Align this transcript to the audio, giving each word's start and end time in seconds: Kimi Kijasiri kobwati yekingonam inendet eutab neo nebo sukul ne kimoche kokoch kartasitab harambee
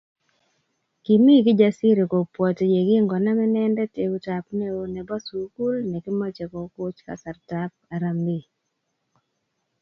Kimi 1.03 1.33
Kijasiri 1.45 2.03
kobwati 2.11 2.65
yekingonam 2.73 3.37
inendet 3.47 3.93
eutab 4.05 4.45
neo 4.59 4.81
nebo 4.93 5.15
sukul 5.27 5.75
ne 5.89 5.97
kimoche 6.03 6.45
kokoch 6.51 6.99
kartasitab 7.05 7.71
harambee 7.89 8.45